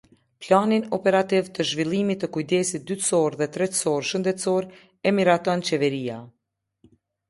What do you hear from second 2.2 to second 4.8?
të kujdesit dytësor dhe tretësor shëndetësor